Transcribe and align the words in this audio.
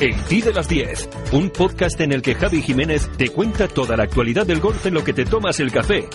El 0.00 0.16
Ti 0.24 0.40
de 0.40 0.54
las 0.54 0.66
10, 0.66 1.10
un 1.32 1.50
podcast 1.50 2.00
en 2.00 2.12
el 2.12 2.22
que 2.22 2.34
Javi 2.34 2.62
Jiménez 2.62 3.06
te 3.18 3.28
cuenta 3.28 3.68
toda 3.68 3.98
la 3.98 4.04
actualidad 4.04 4.46
del 4.46 4.58
golf 4.58 4.86
en 4.86 4.94
lo 4.94 5.04
que 5.04 5.12
te 5.12 5.26
tomas 5.26 5.60
el 5.60 5.70
café. 5.70 6.08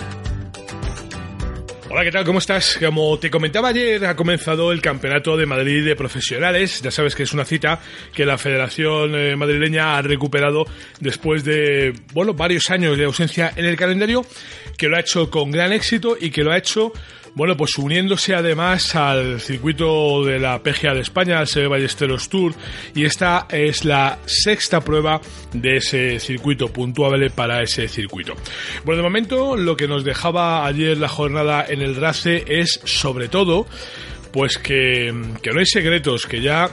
Hola, 1.92 2.04
¿qué 2.04 2.12
tal? 2.12 2.26
¿Cómo 2.26 2.40
estás? 2.40 2.80
Como 2.84 3.20
te 3.20 3.30
comentaba 3.30 3.70
ayer, 3.70 4.04
ha 4.08 4.16
comenzado 4.16 4.72
el 4.72 4.82
Campeonato 4.82 5.38
de 5.38 5.46
Madrid 5.46 5.86
de 5.86 5.96
Profesionales. 5.96 6.82
Ya 6.82 6.90
sabes 6.90 7.14
que 7.14 7.24
es 7.24 7.34
una 7.34 7.46
cita 7.46 7.80
que 8.12 8.26
la 8.26 8.40
Federación 8.40 9.14
eh, 9.14 9.36
Madrileña 9.36 9.96
ha 9.96 10.02
recuperado 10.02 10.66
después 11.00 11.44
de, 11.44 11.94
bueno, 12.12 12.34
varios 12.34 12.72
años 12.72 12.98
de 12.98 13.06
ausencia 13.06 13.54
en 13.56 13.66
el 13.66 13.78
calendario, 13.78 14.26
que 14.80 14.88
lo 14.88 14.98
ha 14.98 15.02
hecho 15.02 15.30
con 15.30 15.52
gran 15.52 15.72
éxito 15.72 16.18
y 16.20 16.32
que 16.32 16.44
lo 16.44 16.52
ha 16.52 16.58
hecho 16.58 16.92
bueno, 17.36 17.58
pues 17.58 17.78
uniéndose 17.78 18.34
además 18.34 18.96
al 18.96 19.42
circuito 19.42 20.24
de 20.24 20.40
la 20.40 20.64
PGA 20.64 20.94
de 20.94 21.02
España, 21.02 21.40
al 21.40 21.48
Seve 21.48 21.68
Ballesteros 21.68 22.30
Tour, 22.30 22.54
y 22.96 23.04
esta 23.04 23.46
es 23.50 23.84
la 23.84 24.20
sexta 24.26 24.80
prueba 24.82 25.20
de 25.52 25.78
ese 25.78 26.20
circuito 26.22 26.72
puntuable 26.72 27.30
para 27.30 27.62
ese 27.62 27.90
circuito. 27.90 28.36
Bueno, 28.86 29.02
de 29.02 29.04
momento 29.04 29.58
lo 29.58 29.76
que 29.76 29.88
nos 29.88 30.06
dejaba 30.06 30.66
ayer 30.66 30.98
la 30.98 31.10
jornada 31.10 31.66
en 31.68 31.82
el 31.82 31.96
RACE 31.98 32.46
es 32.48 32.80
sobre 32.86 33.28
todo 33.28 33.68
pues 34.32 34.58
que, 34.58 35.14
que 35.42 35.52
no 35.52 35.60
hay 35.60 35.66
secretos, 35.66 36.26
que 36.26 36.42
ya 36.42 36.70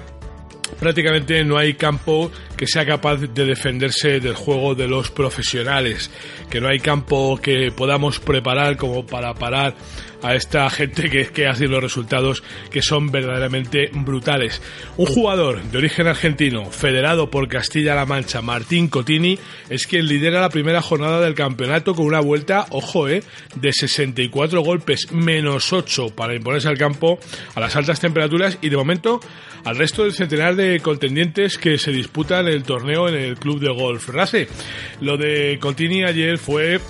prácticamente 0.79 1.45
no 1.45 1.59
hay 1.59 1.75
campo 1.75 2.31
que 2.57 2.67
sea 2.67 2.87
capaz 2.87 3.17
de 3.17 3.45
defenderse 3.45 4.21
del 4.21 4.35
juego 4.35 4.75
de 4.75 4.89
los 4.89 5.11
profesionales, 5.11 6.11
que 6.51 6.61
no 6.61 6.69
hay 6.69 6.81
campo 6.81 7.39
que 7.41 7.73
podamos 7.77 8.21
preparar 8.21 8.77
como 8.77 9.07
para 9.07 9.35
parar 9.35 9.75
a 10.23 10.35
esta 10.35 10.71
gente 10.71 11.11
que, 11.11 11.27
que 11.27 11.47
hace 11.47 11.67
los 11.67 11.83
resultados 11.83 12.43
que 12.71 12.83
son 12.83 13.11
verdaderamente 13.11 13.91
brutales. 13.93 14.63
Un 14.97 15.07
jugador 15.07 15.63
de 15.63 15.79
origen 15.79 16.07
argentino, 16.07 16.71
federado 16.71 17.31
por 17.31 17.49
Castilla-La 17.49 18.07
Mancha, 18.07 18.41
Martín 18.41 18.89
Cotini, 18.89 19.39
es 19.69 19.87
quien 19.87 20.07
lidera 20.07 20.41
la 20.41 20.51
primera 20.51 20.81
jornada 20.81 21.21
del 21.21 21.35
campeonato 21.35 21.95
con 21.95 22.07
una 22.07 22.21
vuelta, 22.21 22.67
ojo, 22.71 23.09
eh, 23.09 23.23
de 23.57 23.73
64 23.73 24.63
golpes 24.63 25.11
menos 25.13 25.73
8 25.73 26.15
para 26.15 26.35
imponerse 26.35 26.69
al 26.69 26.79
campo 26.79 27.19
a 27.55 27.61
las 27.61 27.75
altas 27.77 28.01
temperaturas 28.01 28.59
y 28.63 28.69
de 28.69 28.77
momento 28.77 29.21
al 29.65 29.77
resto 29.77 30.03
del 30.03 30.13
centenar 30.13 30.57
de 30.57 30.81
contendientes 30.81 31.59
que 31.59 31.79
se 31.79 31.93
disputan 31.93 32.49
el 32.53 32.63
torneo 32.63 33.09
en 33.09 33.15
el 33.15 33.37
club 33.37 33.61
de 33.61 33.71
golf 33.71 34.09
Rase. 34.09 34.49
Lo 35.01 35.17
de 35.17 35.59
Cotini 35.61 36.05
ayer 36.05 36.39
fue 36.39 36.81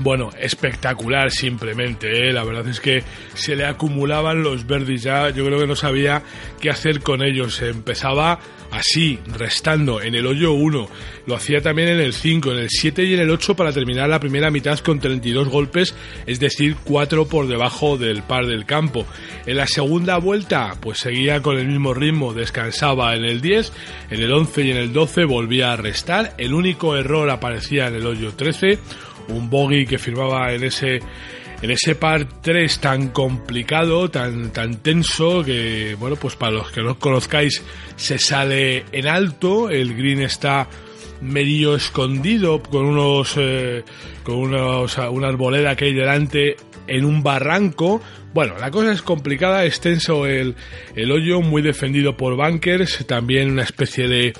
bueno, 0.00 0.30
espectacular 0.38 1.30
simplemente, 1.30 2.28
¿eh? 2.28 2.32
la 2.32 2.44
verdad 2.44 2.66
es 2.68 2.80
que 2.80 3.02
se 3.34 3.56
le 3.56 3.64
acumulaban 3.64 4.42
los 4.42 4.66
verdes 4.66 5.02
ya, 5.02 5.30
yo 5.30 5.44
creo 5.44 5.58
que 5.58 5.66
no 5.66 5.76
sabía 5.76 6.22
qué 6.60 6.70
hacer 6.70 7.00
con 7.00 7.22
ellos, 7.22 7.60
empezaba 7.62 8.40
así, 8.74 9.18
restando 9.38 10.02
en 10.02 10.14
el 10.14 10.26
hoyo 10.26 10.52
1, 10.52 10.88
lo 11.26 11.34
hacía 11.34 11.60
también 11.60 11.88
en 11.88 12.00
el 12.00 12.12
5, 12.12 12.52
en 12.52 12.58
el 12.58 12.68
7 12.70 13.04
y 13.04 13.14
en 13.14 13.20
el 13.20 13.30
8 13.30 13.54
para 13.54 13.72
terminar 13.72 14.08
la 14.08 14.20
primera 14.20 14.50
mitad 14.50 14.78
con 14.80 14.98
32 14.98 15.48
golpes, 15.48 15.94
es 16.26 16.40
decir, 16.40 16.76
4 16.84 17.26
por 17.26 17.46
debajo 17.46 17.96
del 17.96 18.22
par 18.22 18.46
del 18.46 18.66
campo. 18.66 19.06
En 19.46 19.56
la 19.56 19.66
segunda 19.66 20.18
vuelta, 20.18 20.76
pues 20.80 20.98
seguía 20.98 21.40
con 21.40 21.58
el 21.58 21.68
mismo 21.68 21.94
ritmo, 21.94 22.34
descansaba 22.34 23.14
en 23.14 23.24
el 23.24 23.40
10, 23.40 23.72
en 24.10 24.20
el 24.20 24.32
11 24.32 24.62
y 24.62 24.70
en 24.72 24.76
el 24.76 24.92
12 24.92 25.24
volvía 25.24 25.72
a 25.72 25.76
restar, 25.76 26.34
el 26.38 26.52
único 26.52 26.96
error 26.96 27.30
aparecía 27.30 27.86
en 27.86 27.94
el 27.94 28.06
hoyo 28.06 28.32
13, 28.34 28.78
un 29.28 29.50
bogey 29.50 29.86
que 29.86 29.98
firmaba 29.98 30.52
en 30.52 30.64
ese 30.64 31.00
en 31.62 31.70
ese 31.70 31.94
par 31.94 32.28
3 32.42 32.78
tan 32.78 33.08
complicado, 33.08 34.10
tan, 34.10 34.52
tan 34.52 34.82
tenso, 34.82 35.42
que, 35.42 35.96
bueno, 35.98 36.16
pues 36.16 36.36
para 36.36 36.52
los 36.52 36.70
que 36.70 36.82
no 36.82 36.98
conozcáis, 36.98 37.62
se 37.96 38.18
sale 38.18 38.84
en 38.92 39.06
alto, 39.06 39.70
el 39.70 39.94
green 39.94 40.20
está 40.20 40.68
medio 41.22 41.74
escondido 41.74 42.62
con 42.62 42.84
unos, 42.84 43.36
eh, 43.38 43.82
con 44.24 44.36
unos, 44.36 44.98
una 44.98 45.28
arboleda 45.28 45.74
que 45.74 45.86
hay 45.86 45.94
delante 45.94 46.56
en 46.86 47.04
un 47.06 47.22
barranco. 47.22 48.02
Bueno, 48.34 48.56
la 48.58 48.70
cosa 48.70 48.92
es 48.92 49.00
complicada, 49.00 49.64
extenso 49.64 50.26
el, 50.26 50.56
el 50.94 51.10
hoyo, 51.10 51.40
muy 51.40 51.62
defendido 51.62 52.16
por 52.16 52.36
bunkers, 52.36 53.06
también 53.06 53.50
una 53.50 53.62
especie 53.62 54.06
de 54.06 54.34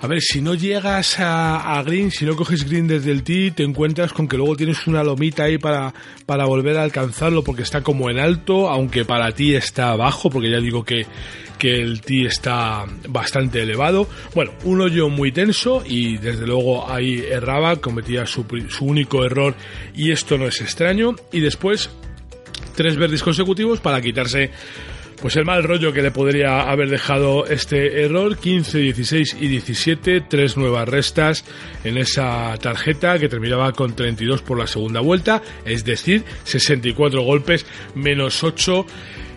a 0.00 0.06
ver, 0.06 0.20
si 0.20 0.40
no 0.40 0.54
llegas 0.54 1.16
a, 1.18 1.82
green, 1.84 2.12
si 2.12 2.24
no 2.24 2.36
coges 2.36 2.64
green 2.64 2.86
desde 2.86 3.10
el 3.10 3.24
tee, 3.24 3.50
te 3.50 3.64
encuentras 3.64 4.12
con 4.12 4.28
que 4.28 4.36
luego 4.36 4.54
tienes 4.54 4.86
una 4.86 5.02
lomita 5.02 5.44
ahí 5.44 5.58
para, 5.58 5.92
para 6.24 6.44
volver 6.44 6.76
a 6.76 6.84
alcanzarlo 6.84 7.42
porque 7.42 7.62
está 7.62 7.82
como 7.82 8.08
en 8.08 8.20
alto, 8.20 8.68
aunque 8.68 9.04
para 9.04 9.32
ti 9.32 9.56
está 9.56 9.96
bajo, 9.96 10.30
porque 10.30 10.50
ya 10.50 10.60
digo 10.60 10.84
que, 10.84 11.04
que 11.58 11.80
el 11.80 12.00
tee 12.00 12.26
está 12.26 12.84
bastante 13.08 13.62
elevado. 13.62 14.08
Bueno, 14.36 14.52
un 14.62 14.80
hoyo 14.80 15.08
muy 15.08 15.32
tenso 15.32 15.82
y 15.84 16.16
desde 16.18 16.46
luego 16.46 16.88
ahí 16.88 17.24
erraba, 17.28 17.76
cometía 17.76 18.24
su, 18.24 18.44
su 18.68 18.84
único 18.84 19.24
error 19.24 19.56
y 19.96 20.12
esto 20.12 20.38
no 20.38 20.46
es 20.46 20.60
extraño. 20.60 21.16
Y 21.32 21.40
después 21.40 21.90
tres 22.76 22.96
verdes 22.96 23.24
consecutivos 23.24 23.80
para 23.80 24.00
quitarse 24.00 24.52
pues 25.20 25.36
el 25.36 25.44
mal 25.44 25.64
rollo 25.64 25.92
que 25.92 26.02
le 26.02 26.10
podría 26.10 26.62
haber 26.62 26.90
dejado 26.90 27.46
este 27.46 28.02
error, 28.04 28.36
15, 28.36 28.78
16 28.78 29.36
y 29.40 29.48
17, 29.48 30.20
tres 30.28 30.56
nuevas 30.56 30.88
restas 30.88 31.44
en 31.84 31.98
esa 31.98 32.56
tarjeta 32.58 33.18
que 33.18 33.28
terminaba 33.28 33.72
con 33.72 33.94
32 33.94 34.42
por 34.42 34.58
la 34.58 34.66
segunda 34.66 35.00
vuelta, 35.00 35.42
es 35.64 35.84
decir, 35.84 36.24
64 36.44 37.22
golpes 37.22 37.66
menos 37.94 38.44
8 38.44 38.86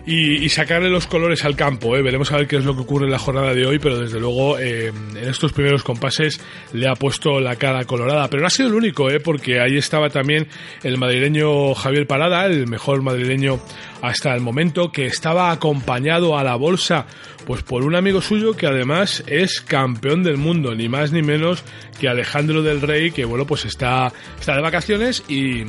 y, 0.06 0.48
sacarle 0.48 0.90
los 0.90 1.06
colores 1.06 1.44
al 1.44 1.56
campo. 1.56 1.96
¿eh? 1.96 2.02
Veremos 2.02 2.32
a 2.32 2.36
ver 2.36 2.48
qué 2.48 2.56
es 2.56 2.64
lo 2.64 2.74
que 2.74 2.82
ocurre 2.82 3.06
en 3.06 3.12
la 3.12 3.18
jornada 3.18 3.54
de 3.54 3.66
hoy, 3.66 3.78
pero 3.78 3.98
desde 3.98 4.18
luego 4.18 4.58
eh, 4.58 4.88
en 4.88 5.28
estos 5.28 5.52
primeros 5.52 5.82
compases 5.82 6.40
le 6.72 6.88
ha 6.88 6.94
puesto 6.94 7.40
la 7.40 7.56
cara 7.56 7.84
colorada. 7.84 8.28
Pero 8.28 8.40
no 8.40 8.46
ha 8.48 8.50
sido 8.50 8.68
el 8.68 8.74
único, 8.74 9.10
¿eh? 9.10 9.20
porque 9.20 9.60
ahí 9.60 9.76
estaba 9.76 10.10
también 10.10 10.48
el 10.82 10.98
madrileño 10.98 11.74
Javier 11.74 12.06
Parada, 12.06 12.46
el 12.46 12.66
mejor 12.66 13.02
madrileño 13.02 13.60
hasta 14.02 14.34
el 14.34 14.40
momento, 14.40 14.90
que 14.90 15.06
estaba 15.06 15.52
acompañado 15.52 16.36
a 16.36 16.42
la 16.42 16.56
bolsa 16.56 17.06
pues 17.46 17.62
por 17.62 17.84
un 17.84 17.94
amigo 17.94 18.20
suyo 18.20 18.54
que 18.54 18.66
además 18.66 19.22
es 19.26 19.60
campeón 19.60 20.22
del 20.22 20.36
mundo, 20.36 20.74
ni 20.74 20.88
más 20.88 21.12
ni 21.12 21.22
menos 21.22 21.64
que 21.98 22.08
Alejandro 22.08 22.62
del 22.62 22.80
Rey, 22.80 23.12
que 23.12 23.24
bueno, 23.24 23.46
pues 23.46 23.64
está, 23.64 24.12
está 24.38 24.56
de 24.56 24.62
vacaciones 24.62 25.22
y, 25.28 25.64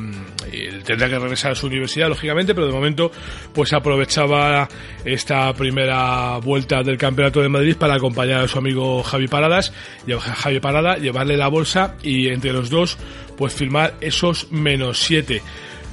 tendrá 0.84 1.08
que 1.08 1.18
regresar 1.18 1.52
a 1.52 1.54
su 1.54 1.66
universidad, 1.66 2.08
lógicamente, 2.08 2.54
pero 2.54 2.66
de 2.66 2.72
momento 2.72 3.12
pues 3.52 3.72
aprovechaba 3.72 4.68
esta 5.04 5.52
primera 5.54 6.38
vuelta 6.38 6.82
del 6.82 6.98
Campeonato 6.98 7.40
de 7.40 7.48
Madrid 7.48 7.76
para 7.76 7.94
acompañar 7.94 8.40
a 8.40 8.48
su 8.48 8.58
amigo 8.58 9.02
Javi 9.02 9.28
Paradas, 9.28 9.72
Javi 10.06 10.60
Parada, 10.60 10.96
llevarle 10.96 11.36
la 11.36 11.48
bolsa 11.48 11.96
y 12.02 12.28
entre 12.28 12.52
los 12.52 12.68
dos 12.68 12.98
pues 13.36 13.54
firmar 13.54 13.94
esos 14.00 14.50
menos 14.50 14.98
siete. 14.98 15.42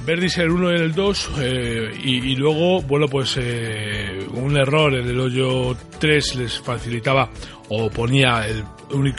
Verdis 0.04 0.38
el 0.38 0.50
1 0.50 0.70
en 0.70 0.76
el 0.82 0.92
2 0.94 1.30
eh, 1.40 1.90
y, 2.02 2.34
luego, 2.34 2.82
bueno, 2.82 3.06
pues 3.06 3.36
eh, 3.40 4.26
un 4.32 4.56
error 4.56 4.94
en 4.94 5.08
el 5.08 5.20
hoyo 5.20 5.76
3 5.98 6.36
les 6.36 6.60
facilitaba 6.60 7.30
o 7.68 7.88
ponía 7.88 8.46
el, 8.46 8.64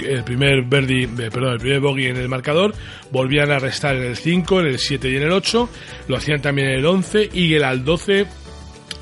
el 0.06 0.24
primer 0.24 0.64
Verdi, 0.64 1.04
eh, 1.04 1.30
perdón, 1.32 1.54
el 1.54 1.60
primer 1.60 1.80
bogey 1.80 2.08
en 2.08 2.18
el 2.18 2.28
marcador, 2.28 2.74
volvían 3.12 3.52
a 3.52 3.60
restar 3.60 3.96
en 3.96 4.04
el 4.04 4.18
5, 4.18 4.60
en 4.60 4.68
el 4.68 4.80
7 4.80 5.10
y 5.10 5.16
en 5.16 5.24
el 5.24 5.32
8, 5.32 5.70
lo 6.08 6.18
hacían 6.18 6.42
también 6.42 6.70
en 6.70 6.80
el 6.80 6.86
11, 6.86 7.30
Eagle 7.34 7.66
al 7.66 7.84
12, 7.84 8.26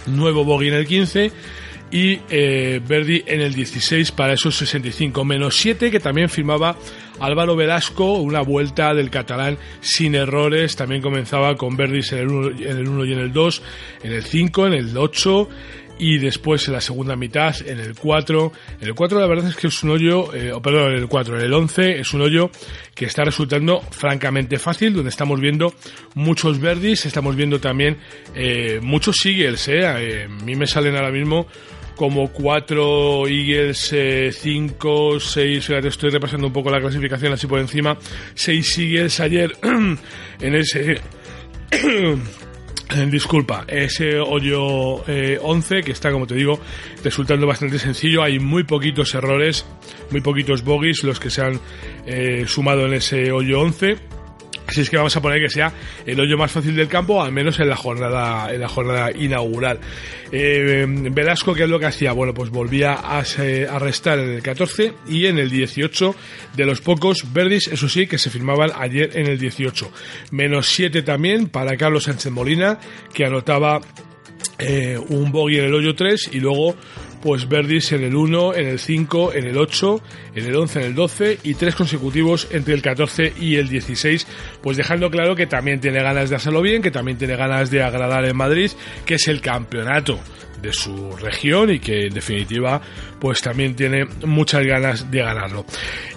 nuevo 0.08 0.46
bogey 0.46 0.70
en 0.70 0.76
el 0.76 0.88
15 0.88 1.32
y 1.92 2.20
eh, 2.30 2.82
Verdi 2.88 3.24
en 3.28 3.42
el 3.42 3.54
16 3.54 4.12
para 4.14 4.34
esos 4.34 4.56
65 4.56 5.26
menos 5.26 5.58
7 5.58 5.92
que 5.92 6.00
también 6.00 6.30
firmaba 6.30 6.78
Álvaro 7.22 7.56
Velasco 7.56 8.14
una 8.14 8.42
vuelta 8.42 8.94
del 8.94 9.10
catalán 9.10 9.58
sin 9.80 10.16
errores 10.16 10.76
también 10.76 11.02
comenzaba 11.02 11.56
con 11.56 11.78
Verdi 11.78 12.02
en 12.12 12.18
el 12.18 12.28
1, 12.28 12.50
en 12.60 12.78
el 12.78 12.88
1 12.88 13.06
y 13.06 13.14
en 13.14 13.20
el 13.20 13.32
2 13.32 13.64
en 14.04 14.12
el 14.12 14.24
5 14.24 14.68
en 14.68 14.74
el 14.74 14.98
8 14.98 15.50
y 16.02 16.18
después 16.18 16.68
en 16.68 16.74
la 16.74 16.82
segunda 16.82 17.16
mitad, 17.16 17.56
en 17.64 17.80
el 17.80 17.94
4. 17.94 18.52
En 18.82 18.88
el 18.88 18.96
4 18.96 19.20
la 19.20 19.28
verdad 19.28 19.50
es 19.50 19.56
que 19.56 19.68
es 19.68 19.84
un 19.84 19.92
hoyo, 19.92 20.34
eh, 20.34 20.52
perdón, 20.62 20.94
en 20.94 20.98
el 20.98 21.08
4, 21.08 21.38
en 21.38 21.46
el 21.46 21.54
11 21.54 22.00
es 22.00 22.12
un 22.16 22.22
hoyo 22.22 22.50
que 22.96 23.06
está 23.06 23.24
resultando 23.24 23.82
francamente 23.92 24.58
fácil, 24.58 24.96
donde 24.96 25.12
estamos 25.12 25.40
viendo 25.40 25.76
muchos 26.16 26.60
verdis, 26.60 27.06
estamos 27.06 27.36
viendo 27.36 27.60
también 27.60 28.00
eh, 28.34 28.80
muchos 28.82 29.18
singles, 29.18 29.68
eh. 29.68 29.86
a 29.86 30.28
mí 30.28 30.56
me 30.56 30.66
salen 30.66 30.96
ahora 30.96 31.12
mismo 31.12 31.46
como 31.96 32.32
4 32.32 33.28
Eagles, 33.28 33.96
5, 34.32 35.20
6, 35.20 35.66
fíjate, 35.66 35.88
estoy 35.88 36.10
repasando 36.10 36.48
un 36.48 36.54
poco 36.54 36.70
la 36.70 36.80
clasificación 36.80 37.34
así 37.34 37.48
por 37.48 37.60
encima, 37.60 37.98
6 38.34 38.78
Eagles 38.80 39.20
ayer 39.20 39.52
en 39.62 40.56
ese... 40.56 41.02
Disculpa, 43.10 43.64
ese 43.70 44.20
hoyo 44.20 44.96
11 45.06 45.82
que 45.82 45.94
está, 45.94 46.12
como 46.12 46.28
te 46.28 46.36
digo, 46.36 46.60
resultando 47.02 47.48
bastante 47.48 47.80
sencillo. 47.80 48.22
Hay 48.22 48.38
muy 48.38 48.66
poquitos 48.66 49.16
errores, 49.16 49.66
muy 50.10 50.20
poquitos 50.20 50.62
bogies 50.66 51.06
los 51.06 51.18
que 51.18 51.30
se 51.30 51.42
han 51.42 51.62
sumado 52.48 52.86
en 52.88 52.96
ese 52.96 53.32
hoyo 53.32 53.62
11 53.62 53.96
Así 54.72 54.80
es 54.80 54.90
que 54.90 54.96
vamos 54.96 55.14
a 55.18 55.22
poner 55.22 55.42
que 55.42 55.50
sea 55.50 55.74
el 56.06 56.18
hoyo 56.18 56.38
más 56.38 56.50
fácil 56.50 56.74
del 56.74 56.88
campo, 56.88 57.22
al 57.22 57.34
menos 57.34 57.60
en 57.60 57.68
la 57.68 57.76
jornada, 57.76 58.54
en 58.54 58.62
la 58.62 58.70
jornada 58.70 59.12
inaugural. 59.12 59.82
Eh, 60.32 60.86
Velasco, 60.88 61.54
¿qué 61.54 61.64
es 61.64 61.70
lo 61.70 61.78
que 61.78 61.88
hacía? 61.88 62.14
Bueno, 62.14 62.34
pues 62.34 62.52
volvía 62.52 62.94
a, 62.94 63.22
restar 63.80 64.20
en 64.20 64.30
el 64.30 64.42
14 64.42 64.94
y 65.10 65.26
en 65.26 65.40
el 65.40 65.50
18 65.50 66.16
de 66.56 66.66
los 66.66 66.80
pocos 66.80 67.34
verdis, 67.34 67.68
eso 67.68 67.90
sí, 67.90 68.08
que 68.08 68.18
se 68.18 68.30
firmaban 68.30 68.72
ayer 68.74 69.12
en 69.14 69.28
el 69.28 69.38
18. 69.38 69.92
Menos 70.32 70.68
7 70.68 71.02
también 71.02 71.50
para 71.50 71.76
Carlos 71.76 72.06
Sánchez 72.06 72.32
Molina, 72.32 72.80
que 73.14 73.26
anotaba 73.26 73.82
eh, 74.58 74.98
un 75.10 75.34
bogey 75.34 75.60
en 75.60 75.66
el 75.66 75.74
hoyo 75.74 75.96
3 75.96 76.30
y 76.32 76.40
luego 76.40 76.78
pues 77.22 77.48
Verdis 77.48 77.92
en 77.92 78.04
el 78.04 78.16
1, 78.16 78.56
en 78.56 78.68
el 78.68 78.80
5, 78.80 79.34
en 79.34 79.46
el 79.46 79.58
8, 79.58 80.02
en 80.36 80.46
el 80.46 80.56
11, 80.56 80.80
en 80.80 80.86
el 80.86 80.96
12 80.96 81.40
y 81.44 81.54
tres 81.54 81.76
consecutivos 81.76 82.48
entre 82.52 82.74
el 82.74 82.82
14 82.82 83.34
y 83.40 83.56
el 83.56 83.70
16, 83.70 84.28
pues 84.62 84.78
dejando 84.78 85.10
claro 85.10 85.36
que 85.36 85.48
también 85.48 85.80
tiene 85.80 86.02
ganas 86.02 86.30
de 86.30 86.36
hacerlo 86.36 86.62
bien, 86.62 86.82
que 86.82 86.92
también 86.92 87.18
tiene 87.18 87.36
ganas 87.36 87.70
de 87.72 87.84
agradar 87.84 88.26
en 88.26 88.36
Madrid, 88.36 88.72
que 89.06 89.16
es 89.16 89.28
el 89.28 89.42
campeonato 89.42 90.20
de 90.62 90.74
su 90.74 91.12
región 91.18 91.72
y 91.72 91.80
que 91.80 92.08
en 92.08 92.14
definitiva 92.14 92.82
pues 93.20 93.42
también 93.42 93.76
tiene 93.76 94.06
muchas 94.26 94.66
ganas 94.66 95.10
de 95.10 95.20
ganarlo. 95.20 95.66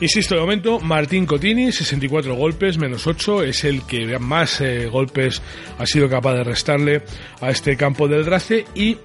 Insisto, 0.01 0.35
de 0.35 0.41
momento 0.41 0.81
Martín 0.81 1.27
Cotini, 1.27 1.73
64 1.73 2.35
golpes, 2.35 2.79
menos 2.79 3.07
8, 3.07 3.45
es 3.45 3.65
el 3.65 3.87
que 3.87 4.19
más 4.19 4.61
eh, 4.61 4.87
golpes 4.87 5.43
ha 5.79 5.87
sido 5.87 6.09
capaz 6.09 6.35
de 6.35 6.45
restarle 6.45 7.03
a 7.41 7.51
este 7.51 7.77
campo 7.77 8.09
del 8.09 8.25
Drace 8.25 8.65
y 8.75 8.97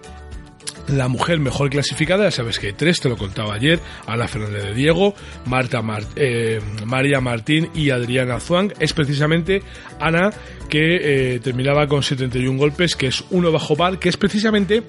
la 0.88 1.08
mujer 1.08 1.40
mejor 1.40 1.70
clasificada, 1.70 2.26
ya 2.26 2.32
sabes 2.32 2.60
que 2.60 2.68
hay 2.68 2.74
tres, 2.74 3.00
te 3.00 3.10
lo 3.10 3.18
contaba 3.18 3.54
ayer, 3.54 3.80
Ana 4.08 4.28
Fernández 4.28 4.64
de 4.64 4.74
Diego, 4.74 5.14
Marta 5.46 5.82
eh, 6.16 6.60
María 6.86 7.22
Martín 7.22 7.70
y 7.74 7.90
Adriana 7.92 8.40
Zuang, 8.40 8.74
es 8.80 8.94
precisamente 8.94 9.62
Ana 10.00 10.32
que 10.70 11.36
eh, 11.36 11.40
terminaba 11.40 11.88
con 11.88 12.04
71 12.04 12.58
golpes, 12.58 12.96
que 12.96 13.08
es 13.08 13.24
uno 13.32 13.52
bajo 13.52 13.76
par, 13.76 14.00
que 14.00 14.10
es 14.10 14.18
precisamente 14.18 14.84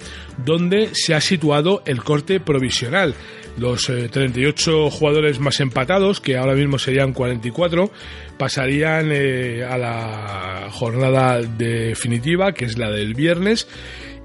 donde 0.45 0.91
se 0.93 1.15
ha 1.15 1.21
situado 1.21 1.83
el 1.87 2.03
corte 2.03 2.41
provisional. 2.41 3.15
Los 3.59 3.87
38 3.87 4.87
eh, 4.87 4.91
jugadores 4.91 5.41
más 5.41 5.61
empatados, 5.61 6.21
que 6.21 6.37
ahora 6.37 6.55
mismo 6.55 6.79
serían 6.79 7.13
44, 7.13 7.91
pasarían 8.39 9.11
a 9.11 9.77
la 9.79 10.69
jornada 10.71 11.41
definitiva, 11.41 12.53
que 12.53 12.67
es 12.67 12.79
la 12.79 12.91
del 12.91 13.15
viernes, 13.15 13.67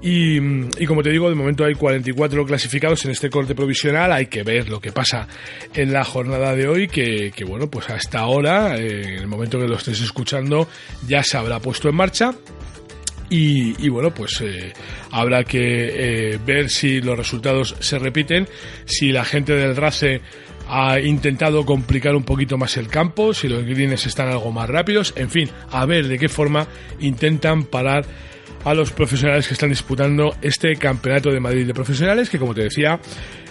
y, 0.02 0.86
como 0.86 1.02
te 1.02 1.10
digo, 1.10 1.28
de 1.28 1.34
momento 1.34 1.64
hay 1.64 1.74
44 1.74 2.44
clasificados 2.44 3.04
en 3.04 3.12
este 3.12 3.30
corte 3.30 3.54
provisional. 3.54 4.12
Hay 4.12 4.26
que 4.26 4.42
ver 4.42 4.68
lo 4.68 4.80
que 4.80 4.92
pasa 4.92 5.26
en 5.74 5.92
la 5.92 6.04
jornada 6.04 6.54
de 6.54 6.68
hoy, 6.68 6.86
que, 6.88 7.32
bueno, 7.46 7.68
pues 7.68 7.88
hasta 7.90 8.20
ahora, 8.20 8.76
eh, 8.76 9.02
en 9.02 9.18
el 9.18 9.26
momento 9.26 9.58
que 9.58 9.66
lo 9.66 9.76
estés 9.76 10.00
escuchando, 10.00 10.68
ya 11.06 11.22
se 11.22 11.36
habrá 11.36 11.60
puesto 11.60 11.88
en 11.88 11.96
marcha. 11.96 12.34
Y, 13.28 13.88
bueno, 13.88 14.14
pues 14.14 14.40
eh, 14.42 14.72
habrá 15.10 15.42
que 15.42 16.34
eh, 16.34 16.38
ver 16.44 16.70
si 16.70 17.00
los 17.00 17.16
resultados 17.16 17.74
se 17.80 17.98
repiten, 17.98 18.46
si 18.84 19.10
la 19.10 19.24
gente 19.24 19.54
del 19.54 19.74
RACE 19.74 20.20
ha 20.68 21.00
intentado 21.00 21.64
complicar 21.64 22.14
un 22.14 22.22
poquito 22.22 22.56
más 22.58 22.76
el 22.76 22.88
campo, 22.88 23.34
si 23.34 23.48
los 23.48 23.64
greens 23.64 24.06
están 24.06 24.28
algo 24.28 24.52
más 24.52 24.68
rápidos, 24.68 25.12
en 25.16 25.30
fin, 25.30 25.50
a 25.70 25.86
ver 25.86 26.06
de 26.06 26.18
qué 26.18 26.28
forma 26.28 26.66
intentan 27.00 27.64
parar 27.64 28.04
a 28.66 28.74
los 28.74 28.90
profesionales 28.90 29.46
que 29.46 29.54
están 29.54 29.70
disputando 29.70 30.34
este 30.42 30.74
Campeonato 30.74 31.30
de 31.30 31.38
Madrid 31.38 31.68
de 31.68 31.72
Profesionales, 31.72 32.28
que 32.28 32.38
como 32.38 32.52
te 32.52 32.64
decía, 32.64 32.98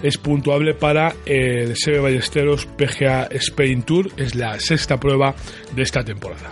es 0.04 0.18
puntuable 0.18 0.74
para 0.74 1.16
el 1.26 1.74
Sebe 1.78 2.00
Ballesteros 2.00 2.66
PGA 2.66 3.30
Spain 3.32 3.84
Tour, 3.84 4.10
es 4.18 4.36
la 4.36 4.60
sexta 4.60 5.00
prueba 5.00 5.34
de 5.74 5.84
esta 5.84 6.04
temporada 6.04 6.52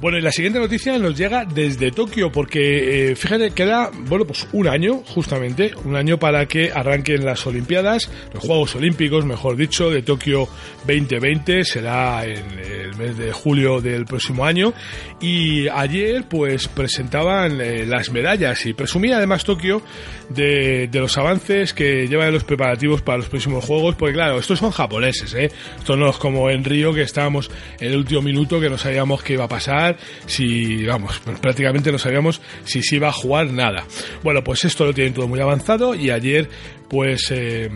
Bueno, 0.00 0.16
y 0.16 0.20
la 0.20 0.30
siguiente 0.30 0.60
noticia 0.60 0.96
nos 0.96 1.18
llega 1.18 1.44
desde 1.44 1.90
Tokio, 1.90 2.30
porque 2.30 3.10
eh, 3.10 3.16
fíjate, 3.16 3.50
queda, 3.50 3.90
bueno, 3.92 4.24
pues 4.24 4.46
un 4.52 4.68
año, 4.68 5.02
justamente, 5.04 5.72
un 5.84 5.96
año 5.96 6.18
para 6.18 6.46
que 6.46 6.70
arranquen 6.72 7.24
las 7.24 7.44
Olimpiadas, 7.48 8.08
los 8.32 8.44
Juegos 8.44 8.76
Olímpicos, 8.76 9.24
mejor 9.24 9.56
dicho, 9.56 9.90
de 9.90 10.02
Tokio 10.02 10.48
2020, 10.86 11.64
será 11.64 12.24
en 12.24 12.60
el 12.60 12.94
mes 12.96 13.18
de 13.18 13.32
julio 13.32 13.80
del 13.80 14.04
próximo 14.04 14.44
año, 14.44 14.72
y 15.20 15.66
ayer, 15.66 16.24
pues, 16.28 16.68
presentaban 16.68 17.60
eh, 17.60 17.84
las 17.84 18.12
medallas, 18.12 18.66
y 18.66 18.74
presumía 18.74 19.16
además 19.16 19.44
Tokio 19.44 19.82
de, 20.28 20.86
de 20.86 21.00
los 21.00 21.18
avances 21.18 21.74
que 21.74 22.06
llevan 22.06 22.32
los 22.32 22.44
preparativos 22.44 23.02
para 23.02 23.18
los 23.18 23.28
próximos 23.28 23.64
Juegos, 23.64 23.96
porque 23.96 24.14
claro, 24.14 24.38
estos 24.38 24.60
son 24.60 24.70
japoneses, 24.70 25.34
¿eh? 25.34 25.50
Esto 25.76 25.96
no 25.96 26.08
es 26.08 26.18
como 26.18 26.50
en 26.50 26.62
Río, 26.62 26.94
que 26.94 27.02
estábamos 27.02 27.50
en 27.80 27.90
el 27.90 27.96
último 27.96 28.22
minuto, 28.22 28.60
que 28.60 28.70
no 28.70 28.78
sabíamos 28.78 29.24
qué 29.24 29.32
iba 29.32 29.46
a 29.46 29.48
pasar, 29.48 29.87
si, 30.26 30.84
vamos, 30.84 31.20
pues 31.24 31.38
prácticamente 31.38 31.92
no 31.92 31.98
sabíamos 31.98 32.40
si 32.64 32.82
se 32.82 32.96
iba 32.96 33.08
a 33.08 33.12
jugar 33.12 33.50
nada. 33.50 33.84
Bueno, 34.22 34.42
pues 34.44 34.64
esto 34.64 34.84
lo 34.84 34.92
tienen 34.92 35.14
todo 35.14 35.28
muy 35.28 35.40
avanzado 35.40 35.94
y 35.94 36.10
ayer 36.10 36.48
pues 36.88 37.30
eh, 37.30 37.70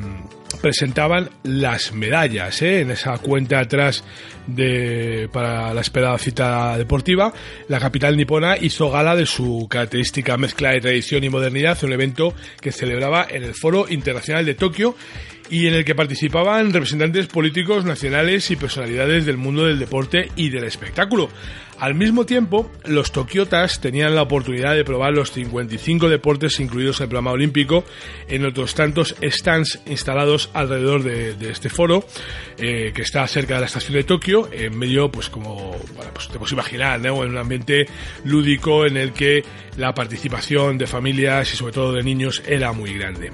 presentaban 0.60 1.30
las 1.42 1.92
medallas 1.92 2.62
¿eh? 2.62 2.80
en 2.80 2.90
esa 2.90 3.18
cuenta 3.18 3.60
atrás 3.60 4.04
de, 4.46 5.28
para 5.32 5.72
la 5.74 5.80
esperada 5.80 6.18
cita 6.18 6.76
deportiva. 6.78 7.32
La 7.68 7.80
capital 7.80 8.16
nipona 8.16 8.56
hizo 8.56 8.90
gala 8.90 9.16
de 9.16 9.26
su 9.26 9.66
característica 9.68 10.36
mezcla 10.36 10.70
de 10.70 10.80
tradición 10.80 11.24
y 11.24 11.30
modernidad, 11.30 11.82
un 11.84 11.92
evento 11.92 12.34
que 12.60 12.72
celebraba 12.72 13.26
en 13.28 13.44
el 13.44 13.54
Foro 13.54 13.86
Internacional 13.88 14.44
de 14.44 14.54
Tokio 14.54 14.94
y 15.52 15.66
en 15.66 15.74
el 15.74 15.84
que 15.84 15.94
participaban 15.94 16.72
representantes 16.72 17.26
políticos 17.26 17.84
nacionales 17.84 18.50
y 18.50 18.56
personalidades 18.56 19.26
del 19.26 19.36
mundo 19.36 19.66
del 19.66 19.78
deporte 19.78 20.30
y 20.34 20.48
del 20.48 20.64
espectáculo. 20.64 21.28
Al 21.78 21.94
mismo 21.94 22.24
tiempo, 22.24 22.72
los 22.86 23.12
tokiotas 23.12 23.78
tenían 23.78 24.14
la 24.14 24.22
oportunidad 24.22 24.74
de 24.74 24.82
probar 24.82 25.12
los 25.12 25.30
55 25.32 26.08
deportes 26.08 26.58
incluidos 26.58 27.00
en 27.00 27.04
el 27.04 27.08
programa 27.10 27.32
olímpico 27.32 27.84
en 28.28 28.46
otros 28.46 28.74
tantos 28.74 29.14
stands 29.20 29.82
instalados 29.84 30.48
alrededor 30.54 31.02
de, 31.02 31.50
este 31.50 31.68
foro, 31.68 32.02
eh, 32.56 32.92
que 32.94 33.02
está 33.02 33.26
cerca 33.26 33.56
de 33.56 33.60
la 33.60 33.66
estación 33.66 33.92
de 33.92 34.04
Tokio, 34.04 34.48
en 34.50 34.78
medio, 34.78 35.12
pues 35.12 35.28
como 35.28 35.76
pues 36.14 36.28
te 36.28 36.38
puedes 36.38 36.52
imaginar, 36.52 36.98
¿no? 36.98 37.22
en 37.24 37.30
un 37.30 37.36
ambiente 37.36 37.84
lúdico 38.24 38.86
en 38.86 38.96
el 38.96 39.12
que 39.12 39.44
la 39.76 39.92
participación 39.92 40.78
de 40.78 40.86
familias 40.86 41.52
y 41.52 41.56
sobre 41.58 41.74
todo 41.74 41.92
de 41.92 42.02
niños 42.02 42.42
era 42.46 42.72
muy 42.72 42.94
grande. 42.94 43.32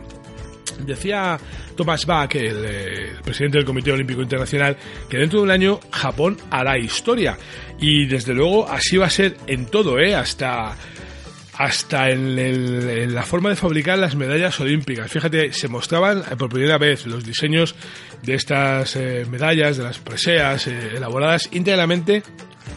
Decía 0.84 1.38
Thomas 1.78 2.04
Bach, 2.04 2.34
el, 2.34 2.64
el, 2.64 3.16
presidente 3.22 3.58
del 3.58 3.64
Comité 3.64 3.92
Olímpico 3.92 4.20
Internacional, 4.20 4.76
que 5.08 5.16
dentro 5.16 5.38
de 5.38 5.44
un 5.44 5.50
año 5.52 5.78
Japón 5.92 6.36
hará 6.50 6.76
historia. 6.76 7.38
Y 7.78 8.06
desde 8.06 8.34
luego 8.34 8.68
así 8.68 8.96
va 8.96 9.06
a 9.06 9.10
ser 9.10 9.36
en 9.46 9.66
todo, 9.66 10.00
¿eh? 10.00 10.16
hasta, 10.16 10.76
hasta 11.54 12.10
en, 12.10 13.14
la 13.14 13.22
forma 13.22 13.50
de 13.50 13.54
fabricar 13.54 13.96
las 13.96 14.16
medallas 14.16 14.58
olímpicas. 14.58 15.08
Fíjate, 15.08 15.52
se 15.52 15.68
mostraban 15.68 16.24
por 16.36 16.48
primera 16.48 16.78
vez 16.78 17.06
los 17.06 17.24
diseños 17.24 17.76
de 18.24 18.34
estas 18.34 18.96
eh, 18.96 19.24
medallas, 19.30 19.76
de 19.76 19.84
las 19.84 19.98
preseas, 20.00 20.66
eh, 20.66 20.96
elaboradas 20.96 21.48
íntegramente, 21.52 22.24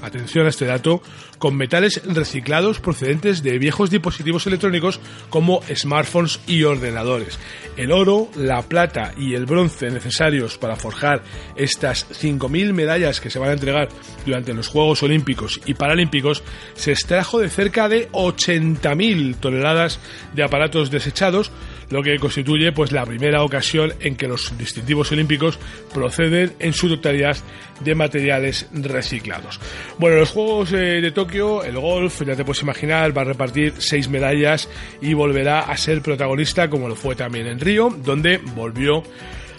atención 0.01 0.45
a 0.45 0.49
este 0.49 0.65
dato, 0.65 1.01
con 1.37 1.55
metales 1.55 2.01
reciclados 2.05 2.79
procedentes 2.79 3.41
de 3.43 3.57
viejos 3.57 3.89
dispositivos 3.89 4.45
electrónicos 4.47 4.99
como 5.29 5.61
smartphones 5.73 6.39
y 6.47 6.63
ordenadores. 6.63 7.39
El 7.77 7.91
oro, 7.91 8.29
la 8.35 8.61
plata 8.61 9.13
y 9.17 9.33
el 9.33 9.45
bronce 9.45 9.89
necesarios 9.89 10.57
para 10.57 10.75
forjar 10.75 11.23
estas 11.55 12.07
5.000 12.09 12.73
medallas 12.73 13.19
que 13.19 13.29
se 13.29 13.39
van 13.39 13.49
a 13.49 13.53
entregar 13.53 13.89
durante 14.25 14.53
los 14.53 14.67
Juegos 14.67 15.03
Olímpicos 15.03 15.59
y 15.65 15.73
Paralímpicos 15.73 16.43
se 16.73 16.91
extrajo 16.91 17.39
de 17.39 17.49
cerca 17.49 17.89
de 17.89 18.09
80.000 18.11 19.35
toneladas 19.37 19.99
de 20.33 20.43
aparatos 20.43 20.91
desechados, 20.91 21.51
lo 21.91 22.01
que 22.01 22.17
constituye 22.17 22.71
pues 22.71 22.91
la 22.91 23.05
primera 23.05 23.43
ocasión 23.43 23.93
en 23.99 24.15
que 24.15 24.27
los 24.27 24.57
distintivos 24.57 25.11
olímpicos 25.11 25.59
proceden 25.93 26.53
en 26.59 26.73
su 26.73 26.89
totalidad 26.89 27.37
de 27.81 27.95
materiales 27.95 28.67
reciclados. 28.71 29.59
Bueno, 29.97 30.17
los 30.17 30.29
Juegos 30.29 30.71
eh, 30.73 31.01
de 31.01 31.11
Tokio, 31.11 31.63
el 31.63 31.77
golf, 31.77 32.21
ya 32.25 32.35
te 32.35 32.45
puedes 32.45 32.61
imaginar, 32.61 33.15
va 33.15 33.21
a 33.21 33.25
repartir 33.25 33.73
seis 33.77 34.09
medallas 34.09 34.69
y 35.01 35.13
volverá 35.13 35.61
a 35.61 35.77
ser 35.77 36.01
protagonista 36.01 36.69
como 36.69 36.87
lo 36.87 36.95
fue 36.95 37.15
también 37.15 37.47
en 37.47 37.59
Río, 37.59 37.89
donde 38.03 38.37
volvió 38.37 39.03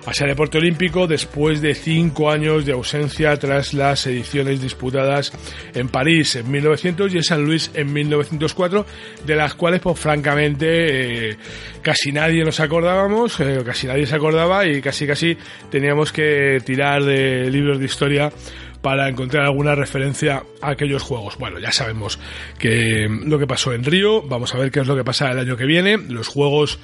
a 0.04 0.12
ser 0.12 0.28
deporte 0.28 0.58
olímpico 0.58 1.06
después 1.06 1.60
de 1.60 1.74
cinco 1.74 2.30
años 2.30 2.66
de 2.66 2.72
ausencia 2.72 3.36
tras 3.38 3.72
las 3.72 4.06
ediciones 4.06 4.60
disputadas 4.60 5.32
en 5.74 5.88
París 5.88 6.36
en 6.36 6.50
1900 6.50 7.14
y 7.14 7.16
en 7.18 7.22
San 7.22 7.44
Luis 7.44 7.70
en 7.74 7.92
1904, 7.92 8.86
de 9.24 9.36
las 9.36 9.54
cuales, 9.54 9.80
pues 9.80 9.98
francamente, 9.98 11.30
eh, 11.30 11.36
casi 11.82 12.12
nadie 12.12 12.44
nos 12.44 12.58
acordábamos, 12.60 13.38
eh, 13.40 13.62
casi 13.64 13.86
nadie 13.86 14.06
se 14.06 14.16
acordaba 14.16 14.66
y 14.66 14.80
casi 14.80 15.06
casi 15.06 15.36
teníamos 15.70 16.12
que 16.12 16.60
tirar 16.64 17.04
de 17.04 17.50
libros 17.50 17.78
de 17.78 17.84
historia 17.84 18.32
para 18.80 19.08
encontrar 19.08 19.44
alguna 19.44 19.76
referencia 19.76 20.42
a 20.60 20.70
aquellos 20.70 21.02
juegos. 21.02 21.38
Bueno, 21.38 21.60
ya 21.60 21.70
sabemos 21.70 22.18
que 22.58 23.06
lo 23.08 23.38
que 23.38 23.46
pasó 23.46 23.72
en 23.72 23.84
Río, 23.84 24.22
vamos 24.22 24.54
a 24.54 24.58
ver 24.58 24.72
qué 24.72 24.80
es 24.80 24.88
lo 24.88 24.96
que 24.96 25.04
pasa 25.04 25.30
el 25.30 25.38
año 25.38 25.56
que 25.56 25.66
viene. 25.66 25.96
Los 25.96 26.26
juegos 26.26 26.80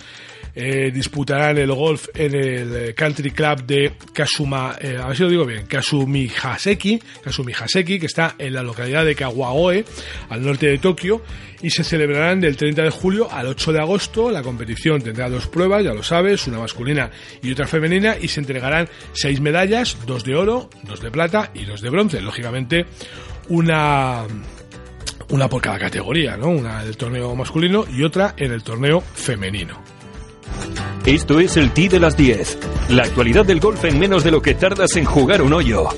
eh, 0.60 0.90
disputarán 0.92 1.56
el 1.56 1.72
golf 1.72 2.08
en 2.14 2.34
el 2.34 2.92
Country 2.92 3.30
Club 3.30 3.64
de 3.64 3.92
Kasuma, 4.12 4.72
a 4.72 5.06
ver 5.06 5.16
si 5.16 5.22
lo 5.22 5.28
digo 5.28 5.46
bien, 5.46 5.66
Kasumi 5.66 6.28
Haseki, 6.42 7.00
Kasumi 7.22 7.52
Haseki, 7.52 8.00
que 8.00 8.06
está 8.06 8.34
en 8.36 8.54
la 8.54 8.64
localidad 8.64 9.04
de 9.04 9.14
Kawagoe, 9.14 9.84
al 10.28 10.44
norte 10.44 10.66
de 10.66 10.78
Tokio, 10.78 11.22
y 11.62 11.70
se 11.70 11.84
celebrarán 11.84 12.40
del 12.40 12.56
30 12.56 12.82
de 12.82 12.90
julio 12.90 13.30
al 13.30 13.46
8 13.46 13.72
de 13.72 13.78
agosto. 13.78 14.32
La 14.32 14.42
competición 14.42 15.00
tendrá 15.00 15.30
dos 15.30 15.46
pruebas, 15.46 15.84
ya 15.84 15.94
lo 15.94 16.02
sabes, 16.02 16.48
una 16.48 16.58
masculina 16.58 17.08
y 17.40 17.52
otra 17.52 17.68
femenina, 17.68 18.16
y 18.20 18.26
se 18.26 18.40
entregarán 18.40 18.88
seis 19.12 19.40
medallas, 19.40 19.96
dos 20.06 20.24
de 20.24 20.34
oro, 20.34 20.70
dos 20.82 21.00
de 21.00 21.12
plata 21.12 21.52
y 21.54 21.66
dos 21.66 21.82
de 21.82 21.90
bronce. 21.90 22.20
Lógicamente, 22.20 22.84
una 23.48 24.26
una 25.30 25.48
por 25.48 25.62
cada 25.62 25.78
categoría, 25.78 26.36
¿no? 26.36 26.48
Una 26.48 26.82
del 26.82 26.96
torneo 26.96 27.36
masculino 27.36 27.84
y 27.88 28.02
otra 28.02 28.34
en 28.36 28.50
el 28.50 28.64
torneo 28.64 29.00
femenino. 29.00 29.97
Esto 31.06 31.40
es 31.40 31.56
el 31.56 31.72
T 31.72 31.88
de 31.88 32.00
las 32.00 32.16
10. 32.16 32.58
La 32.90 33.04
actualidad 33.04 33.46
del 33.46 33.60
golf 33.60 33.84
en 33.84 33.98
menos 33.98 34.24
de 34.24 34.30
lo 34.30 34.42
que 34.42 34.54
tardas 34.54 34.96
en 34.96 35.04
jugar 35.04 35.42
un 35.42 35.52
hoyo. 35.52 35.88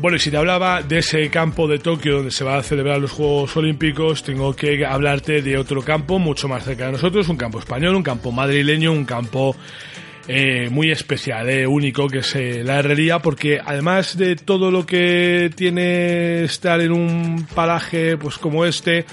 Bueno, 0.00 0.16
y 0.16 0.20
si 0.20 0.30
te 0.30 0.36
hablaba 0.36 0.82
de 0.82 0.98
ese 0.98 1.28
campo 1.28 1.66
de 1.66 1.78
Tokio 1.78 2.16
donde 2.16 2.30
se 2.30 2.44
va 2.44 2.56
a 2.56 2.62
celebrar 2.62 3.00
los 3.00 3.10
Juegos 3.10 3.56
Olímpicos, 3.56 4.22
tengo 4.22 4.54
que 4.54 4.86
hablarte 4.86 5.42
de 5.42 5.58
otro 5.58 5.82
campo 5.82 6.18
mucho 6.18 6.46
más 6.48 6.64
cerca 6.64 6.86
de 6.86 6.92
nosotros, 6.92 7.28
un 7.28 7.36
campo 7.36 7.58
español, 7.58 7.96
un 7.96 8.02
campo 8.02 8.30
madrileño, 8.30 8.92
un 8.92 9.04
campo 9.04 9.56
eh, 10.28 10.68
muy 10.70 10.90
especial, 10.90 11.48
eh, 11.48 11.66
único, 11.66 12.06
que 12.06 12.18
es 12.18 12.36
eh, 12.36 12.62
la 12.62 12.80
herrería, 12.80 13.18
porque 13.18 13.58
además 13.64 14.16
de 14.16 14.36
todo 14.36 14.70
lo 14.70 14.84
que 14.84 15.50
tiene 15.56 16.44
estar 16.44 16.80
en 16.82 16.92
un 16.92 17.46
paraje 17.54 18.18
pues 18.18 18.36
como 18.36 18.66
este, 18.66 19.06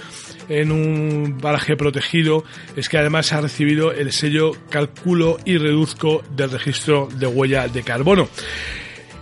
en 0.50 0.72
un 0.72 1.38
paraje 1.42 1.76
protegido, 1.76 2.44
es 2.76 2.90
que 2.90 2.98
además 2.98 3.34
ha 3.34 3.42
recibido 3.42 3.92
el 3.92 4.12
sello 4.12 4.52
Calculo 4.70 5.38
y 5.46 5.58
Reduzco 5.58 6.24
del 6.36 6.52
registro 6.52 7.08
de 7.18 7.28
huella 7.28 7.68
de 7.68 7.84
carbono. 7.84 8.30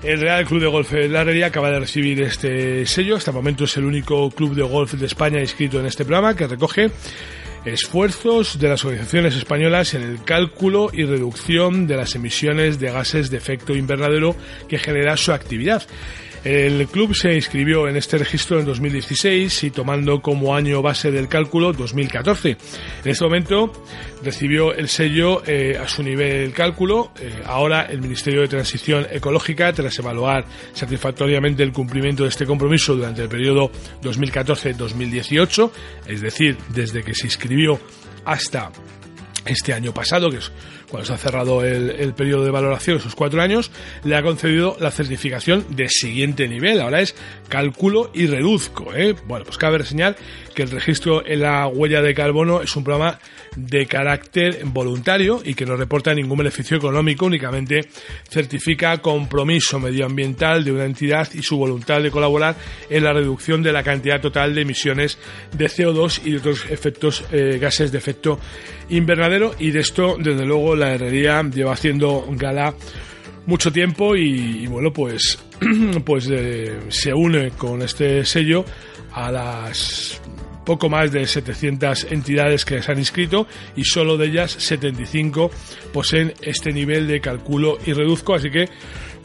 El 0.04 0.20
Real 0.20 0.46
Club 0.46 0.60
de 0.60 0.68
Golf 0.68 0.92
de 0.92 1.08
la 1.08 1.22
Herrería 1.22 1.48
acaba 1.48 1.72
de 1.72 1.80
recibir 1.80 2.22
este 2.22 2.86
sello. 2.86 3.16
Hasta 3.16 3.32
el 3.32 3.36
momento 3.36 3.64
es 3.64 3.78
el 3.78 3.86
único 3.86 4.30
club 4.32 4.54
de 4.54 4.62
golf 4.62 4.94
de 4.94 5.06
España 5.06 5.40
inscrito 5.40 5.80
en 5.80 5.86
este 5.86 6.04
programa 6.04 6.36
que 6.36 6.46
recoge 6.46 6.92
esfuerzos 7.66 8.60
de 8.60 8.68
las 8.68 8.84
organizaciones 8.84 9.36
españolas 9.36 9.94
en 9.94 10.02
el 10.02 10.24
cálculo 10.24 10.90
y 10.92 11.06
reducción 11.06 11.88
de 11.88 11.96
las 11.96 12.16
emisiones 12.16 12.80
de 12.80 12.92
gases 12.92 13.30
de 13.30 13.38
efecto 13.38 13.74
invernadero 13.74 14.36
que 14.68 14.78
genera 14.78 15.16
su 15.16 15.32
actividad. 15.32 15.84
El 16.44 16.88
club 16.88 17.16
se 17.16 17.34
inscribió 17.34 17.88
en 17.88 17.96
este 17.96 18.18
registro 18.18 18.60
en 18.60 18.66
2016 18.66 19.64
y 19.64 19.72
tomando 19.72 20.22
como 20.22 20.54
año 20.54 20.82
base 20.82 21.10
del 21.10 21.30
cálculo 21.30 21.72
2014. 21.72 22.50
En 22.50 22.58
este 23.12 23.24
momento 23.24 23.72
recibió 24.22 24.74
el 24.74 24.90
sello 24.90 25.42
eh, 25.46 25.78
a 25.82 25.88
su 25.88 26.04
nivel 26.04 26.52
cálculo. 26.52 27.12
Eh, 27.18 27.32
ahora 27.46 27.84
el 27.84 28.02
Ministerio 28.02 28.42
de 28.42 28.50
Transición 28.50 29.08
Ecológica, 29.10 29.72
tras 29.72 29.98
evaluar 30.00 30.46
satisfactoriamente 30.74 31.64
el 31.64 31.72
cumplimiento 31.72 32.24
de 32.24 32.30
este 32.30 32.46
compromiso 32.46 32.94
durante 32.94 33.22
el 33.22 33.30
periodo 33.30 33.72
2014-2018, 34.02 35.72
es 36.08 36.20
decir, 36.20 36.58
desde 36.74 37.04
que 37.04 37.16
se 37.16 37.28
inscribió 37.28 37.80
hasta 38.26 38.70
este 39.46 39.74
año 39.74 39.94
pasado, 39.94 40.30
que 40.30 40.38
es 40.38 40.52
cuando 40.94 41.08
se 41.08 41.14
ha 41.14 41.18
cerrado 41.18 41.66
el, 41.66 42.14
periodo 42.14 42.46
de 42.46 42.52
valoración, 42.52 42.98
esos 42.98 43.16
cuatro 43.16 43.42
años, 43.42 43.72
le 44.04 44.16
ha 44.16 44.22
concedido 44.22 44.78
la 44.80 44.92
certificación 44.92 45.66
de 45.76 45.90
siguiente 45.90 46.48
nivel. 46.48 46.80
Ahora 46.80 47.02
es 47.02 47.16
cálculo 47.50 48.12
y 48.14 48.28
reduzco. 48.28 48.94
¿eh? 48.94 49.16
Bueno, 49.26 49.44
pues 49.44 49.58
cabe 49.58 49.80
reseñar 49.80 50.16
que 50.54 50.62
el 50.62 50.70
registro 50.70 51.26
en 51.26 51.42
la 51.42 51.66
huella 51.66 52.04
de 52.04 52.14
carbono 52.14 52.62
es 52.62 52.76
un 52.76 52.84
programa 52.84 53.18
de 53.56 53.88
carácter 53.88 54.62
voluntario 54.66 55.42
y 55.44 55.56
que 55.56 55.66
no 55.66 55.76
reporta 55.76 56.14
ningún 56.14 56.38
beneficio 56.38 56.78
económico, 56.78 57.26
únicamente 57.26 57.82
certifica 58.30 59.00
compromiso 59.00 59.80
medioambiental 59.80 60.64
de 60.64 60.74
una 60.74 60.86
entidad 60.86 61.28
y 61.34 61.42
su 61.42 61.58
voluntad 61.58 62.02
de 62.02 62.12
colaborar 62.12 62.56
en 62.90 63.04
la 63.04 63.14
reducción 63.14 63.64
de 63.64 63.72
la 63.72 63.84
cantidad 63.84 64.22
total 64.22 64.54
de 64.54 64.62
emisiones 64.62 65.18
de 65.56 65.66
CO2 65.66 66.22
y 66.24 66.32
de 66.32 66.38
otros 66.38 66.66
efectos 66.70 67.24
eh, 67.32 67.58
gases 67.60 67.92
de 67.92 67.98
efecto 67.98 68.40
invernadero 68.90 69.54
y 69.60 69.72
de 69.72 69.80
esto, 69.80 70.18
desde 70.20 70.46
luego, 70.46 70.76
la 70.84 70.94
herrería 70.96 71.42
lleva 71.44 71.74
haciendo 71.74 72.26
gala 72.32 72.74
mucho 73.46 73.72
tiempo 73.72 74.16
y, 74.16 74.68
bueno, 74.68 74.92
pues, 74.92 75.40
pues 76.06 76.30
eh, 76.32 76.80
se 76.90 77.14
une 77.14 77.52
con 77.52 77.82
este 77.82 78.26
sello 78.26 78.66
a 79.12 79.32
las 79.32 80.22
poco 80.66 80.90
más 80.90 81.12
de 81.12 81.28
700 81.28 82.08
entidades 82.12 82.64
que 82.64 82.82
se 82.82 82.92
han 82.92 82.98
inscrito 82.98 83.48
y 83.76 83.84
solo 83.84 84.16
de 84.18 84.28
ellas 84.28 84.52
75 84.52 85.52
poseen 85.92 86.34
este 86.42 86.72
nivel 86.72 87.06
de 87.06 87.20
cálculo 87.20 87.78
y 87.86 87.92
reduzco, 87.92 88.34
así 88.34 88.50
que 88.50 88.70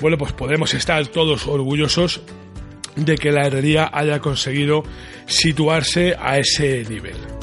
bueno, 0.01 0.19
pues 0.19 0.33
podemos 0.33 0.75
estar 0.75 1.07
todos 1.07 1.47
orgullosos 1.47 2.23
de 2.97 3.17
que 3.17 3.31
la 3.31 3.47
herrería 3.47 3.89
haya 3.93 4.19
conseguido 4.19 4.83
situarse 5.27 6.17
a 6.19 6.39
ese 6.39 6.85
nivel. 6.89 7.38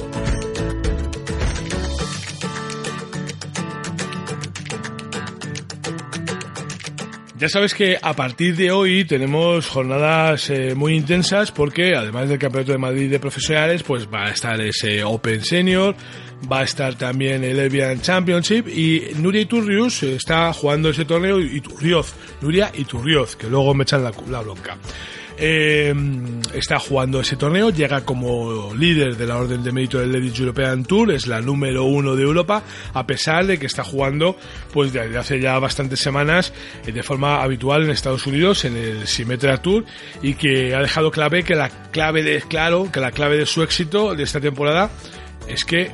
Ya 7.37 7.49
sabes 7.49 7.73
que 7.73 7.97
a 8.01 8.13
partir 8.13 8.55
de 8.55 8.71
hoy 8.71 9.03
tenemos 9.03 9.67
jornadas 9.67 10.49
eh, 10.49 10.73
muy 10.73 10.95
intensas 10.95 11.51
porque 11.51 11.93
además 11.93 12.29
del 12.29 12.39
Campeonato 12.39 12.71
de 12.71 12.77
Madrid 12.77 13.11
de 13.11 13.19
profesionales, 13.19 13.83
pues 13.83 14.07
va 14.07 14.27
a 14.27 14.29
estar 14.29 14.59
ese 14.61 15.03
Open 15.03 15.43
Senior, 15.43 15.95
va 16.49 16.59
a 16.59 16.63
estar 16.63 16.95
también 16.95 17.43
el 17.43 17.59
Evian 17.59 17.99
Championship 17.99 18.69
y 18.69 19.11
Nuria 19.17 19.41
Iturrius 19.41 20.03
está 20.03 20.53
jugando 20.53 20.89
ese 20.89 21.03
torneo 21.03 21.37
Iturrioz, 21.41 22.13
Nuria 22.39 22.71
Iturrioz, 22.73 23.35
que 23.35 23.49
luego 23.49 23.73
me 23.73 23.83
echan 23.83 24.01
la, 24.01 24.13
la 24.29 24.39
bronca. 24.39 24.77
Eh, 25.37 25.93
está 26.53 26.79
jugando 26.79 27.19
ese 27.19 27.35
torneo, 27.35 27.69
llega 27.69 28.05
como 28.05 28.73
líder 28.73 29.17
de 29.17 29.27
la 29.27 29.37
Orden 29.37 29.63
de 29.63 29.71
Mérito 29.73 29.99
del 29.99 30.13
Ladies 30.13 30.39
European 30.39 30.85
Tour, 30.85 31.11
es 31.11 31.27
la 31.27 31.41
número 31.41 31.83
uno 31.83 32.15
de 32.15 32.23
Europa, 32.23 32.63
a 32.93 33.05
pesar 33.05 33.45
de 33.45 33.57
que 33.57 33.65
está 33.65 33.83
jugando 33.83 34.37
pues 34.71 34.93
desde 34.93 35.17
hace 35.17 35.41
ya 35.41 35.59
bastantes 35.59 35.99
semanas 35.99 36.53
eh, 36.85 36.91
de 36.93 37.03
forma 37.03 37.41
habitual 37.43 37.83
en 37.83 37.89
Estados 37.89 38.25
Unidos 38.27 38.63
en 38.63 38.77
el 38.77 39.07
Symmetra 39.07 39.61
Tour 39.61 39.83
y 40.21 40.35
que 40.35 40.73
ha 40.73 40.79
dejado 40.79 41.11
clave 41.11 41.43
que 41.43 41.55
la 41.55 41.69
clave 41.91 42.23
de 42.23 42.41
claro 42.41 42.89
que 42.91 43.01
la 43.01 43.11
clave 43.11 43.37
de 43.37 43.45
su 43.45 43.61
éxito 43.61 44.15
de 44.15 44.23
esta 44.23 44.39
temporada 44.39 44.89
es 45.47 45.65
que 45.65 45.91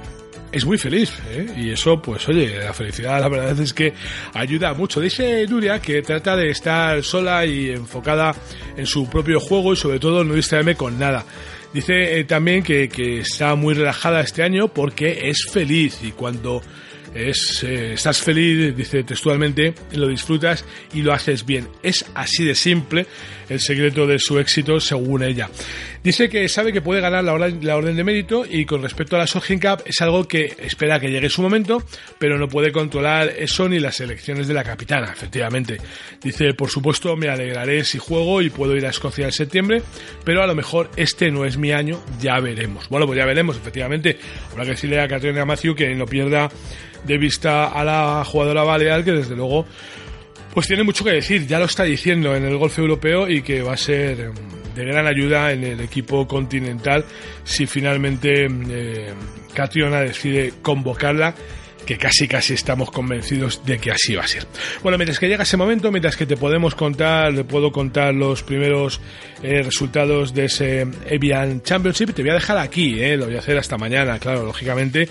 es 0.52 0.66
muy 0.66 0.78
feliz. 0.78 1.12
¿eh? 1.30 1.48
Y 1.58 1.70
eso, 1.72 2.02
pues 2.02 2.28
oye, 2.28 2.60
la 2.60 2.74
felicidad 2.74 3.20
la 3.20 3.30
verdad 3.30 3.60
es 3.60 3.74
que 3.74 3.94
ayuda 4.34 4.74
mucho. 4.74 5.00
Dice 5.00 5.46
Nuria 5.48 5.80
que 5.80 6.02
trata 6.02 6.36
de 6.36 6.50
estar 6.50 7.04
sola 7.04 7.46
y 7.46 7.70
enfocada 7.70 8.36
en 8.76 8.86
su 8.86 9.10
propio 9.10 9.40
juego 9.40 9.74
y 9.74 9.76
sobre 9.76 10.00
todo 10.00 10.24
no 10.24 10.34
distraerme 10.34 10.76
con 10.76 11.00
nada. 11.00 11.26
Dice 11.74 12.20
eh, 12.20 12.24
también 12.26 12.64
que, 12.64 12.90
que 12.90 13.20
está 13.20 13.56
muy 13.56 13.74
relajada 13.74 14.22
este 14.22 14.44
año 14.44 14.68
porque 14.68 15.30
es 15.30 15.48
feliz 15.52 16.00
y 16.04 16.12
cuando 16.12 16.62
es, 17.14 17.64
eh, 17.64 17.94
estás 17.94 18.22
feliz, 18.22 18.76
dice 18.76 19.04
textualmente, 19.04 19.74
lo 19.94 20.08
disfrutas 20.08 20.66
y 20.94 21.02
lo 21.02 21.14
haces 21.14 21.46
bien. 21.46 21.68
Es 21.84 22.06
así 22.14 22.44
de 22.44 22.56
simple 22.56 23.06
el 23.50 23.60
secreto 23.60 24.08
de 24.08 24.18
su 24.20 24.40
éxito 24.40 24.80
según 24.80 25.24
ella. 25.24 25.50
Dice 26.04 26.30
que 26.30 26.50
sabe 26.50 26.74
que 26.74 26.82
puede 26.82 27.00
ganar 27.00 27.24
la 27.24 27.34
orden, 27.34 27.60
la 27.62 27.78
orden 27.78 27.96
de 27.96 28.04
mérito 28.04 28.44
y 28.50 28.66
con 28.66 28.82
respecto 28.82 29.16
a 29.16 29.20
la 29.20 29.28
Solheim 29.28 29.60
Cup 29.60 29.84
es 29.86 30.02
algo 30.02 30.28
que 30.28 30.56
espera 30.58 31.00
que 31.00 31.12
llegue 31.12 31.30
su 31.30 31.44
momento, 31.44 31.84
pero 32.18 32.40
no 32.40 32.48
puede 32.48 32.72
controlar 32.72 33.30
eso 33.38 33.70
ni 33.70 33.80
las 33.80 34.00
elecciones 34.00 34.48
de 34.48 34.56
la 34.56 34.64
capitana, 34.64 35.12
efectivamente. 35.12 35.78
Dice, 36.24 36.56
por 36.56 36.72
supuesto, 36.72 37.16
me 37.16 37.30
alegraré 37.30 37.84
si 37.84 38.00
juego 38.00 38.42
y 38.42 38.50
puedo 38.50 38.76
ir 38.76 38.88
a 38.88 38.90
Escocia 38.90 39.26
en 39.26 39.32
septiembre, 39.32 39.84
pero 40.24 40.42
a 40.42 40.48
lo 40.48 40.56
mejor 40.56 40.90
este 40.96 41.30
no 41.30 41.46
es 41.46 41.58
mi 41.58 41.72
año, 41.72 42.04
ya 42.20 42.40
veremos. 42.40 42.90
Bueno, 42.90 43.06
pues 43.06 43.18
ya 43.18 43.26
veremos, 43.28 43.58
efectivamente. 43.58 44.18
Habrá 44.52 44.64
que 44.64 44.72
decirle 44.72 45.00
a 45.00 45.08
Catriona 45.08 45.46
Matthew 45.46 45.76
que 45.76 45.94
no 45.94 46.08
pierda 46.08 46.50
de 47.06 47.18
vista 47.20 47.68
a 47.68 47.84
la 47.84 48.24
jugadora 48.26 48.64
balear, 48.64 49.04
que 49.04 49.12
desde 49.12 49.36
luego 49.36 49.68
pues 50.52 50.68
tiene 50.68 50.84
mucho 50.84 51.06
que 51.06 51.12
decir, 51.12 51.48
ya 51.48 51.60
lo 51.60 51.66
está 51.66 51.84
diciendo 51.84 52.36
en 52.36 52.44
el 52.44 52.58
golf 52.58 52.78
europeo 52.78 53.30
y 53.30 53.42
que 53.42 53.62
va 53.62 53.74
a 53.74 53.78
ser 53.78 54.32
de 54.82 54.92
gran 54.92 55.08
ayuda 55.08 55.52
en 55.52 55.64
el 55.64 55.80
equipo 55.80 56.28
continental 56.28 57.06
si 57.44 57.68
finalmente 57.68 58.48
eh, 58.48 59.14
Catriona 59.54 60.02
decide 60.02 60.54
convocarla 60.62 61.36
que 61.86 61.98
casi 61.98 62.28
casi 62.28 62.54
estamos 62.54 62.92
convencidos 62.92 63.66
de 63.66 63.80
que 63.80 63.92
así 63.92 64.16
va 64.16 64.24
a 64.24 64.28
ser. 64.28 64.46
Bueno, 64.84 64.98
mientras 64.98 65.20
que 65.20 65.28
llega 65.28 65.44
ese 65.44 65.58
momento, 65.58 65.92
mientras 65.92 66.16
que 66.16 66.26
te 66.26 66.38
podemos 66.38 66.76
contar, 66.76 67.34
le 67.34 67.44
puedo 67.44 67.72
contar 67.72 68.14
los 68.14 68.44
primeros 68.44 69.02
eh, 69.42 69.62
resultados 69.64 70.34
de 70.34 70.46
ese 70.46 70.88
Evian 71.08 71.64
Championship, 71.64 72.14
te 72.14 72.22
voy 72.22 72.32
a 72.32 72.36
dejar 72.36 72.58
aquí, 72.58 73.02
eh, 73.02 73.18
lo 73.18 73.26
voy 73.26 73.36
a 73.36 73.40
hacer 73.40 73.58
hasta 73.58 73.78
mañana, 73.78 74.20
claro, 74.20 74.46
lógicamente, 74.46 75.10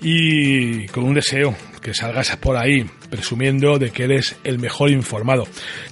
y 0.00 0.86
con 0.88 1.04
un 1.04 1.14
deseo 1.14 1.54
que 1.80 1.94
salgas 1.94 2.36
por 2.36 2.56
ahí 2.56 2.84
presumiendo 3.10 3.78
de 3.78 3.90
que 3.90 4.04
eres 4.04 4.36
el 4.44 4.58
mejor 4.58 4.90
informado. 4.90 5.46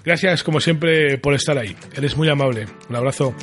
Gracias 0.04 0.42
como 0.42 0.60
siempre 0.60 1.18
por 1.18 1.34
estar 1.34 1.58
ahí. 1.58 1.76
Eres 1.94 2.16
muy 2.16 2.28
amable. 2.28 2.66
Un 2.88 2.96
abrazo. 2.96 3.34